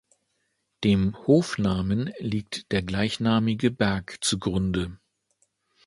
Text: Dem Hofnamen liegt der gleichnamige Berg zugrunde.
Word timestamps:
Dem 0.83 1.15
Hofnamen 1.27 2.11
liegt 2.17 2.71
der 2.71 2.81
gleichnamige 2.81 3.69
Berg 3.69 4.17
zugrunde. 4.21 4.97